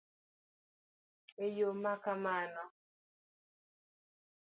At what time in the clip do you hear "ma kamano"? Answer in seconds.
1.81-2.63